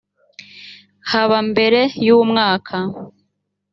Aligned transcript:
haba 1.11 1.37
mbere 1.49 1.81
y 2.05 2.09
umwaka 2.19 2.77